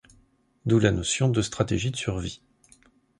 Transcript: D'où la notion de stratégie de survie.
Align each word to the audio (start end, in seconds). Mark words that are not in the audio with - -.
D'où 0.65 0.79
la 0.79 0.91
notion 0.91 1.29
de 1.29 1.43
stratégie 1.43 1.91
de 1.91 1.95
survie. 1.95 2.41